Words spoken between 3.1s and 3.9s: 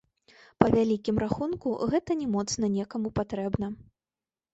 патрэбна.